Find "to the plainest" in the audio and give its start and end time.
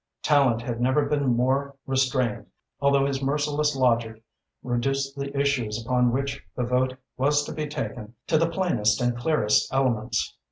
8.25-8.99